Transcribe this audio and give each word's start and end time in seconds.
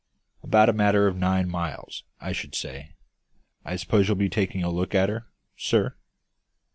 "About 0.41 0.67
a 0.67 0.73
matter 0.73 1.05
of 1.05 1.15
nine 1.15 1.47
miles, 1.47 2.05
I 2.19 2.31
should 2.31 2.55
say. 2.55 2.95
I 3.63 3.75
suppose 3.75 4.07
you'll 4.07 4.17
be 4.17 4.29
taking 4.29 4.63
a 4.63 4.71
look 4.71 4.95
at 4.95 5.09
her, 5.09 5.27
sir?" 5.55 5.93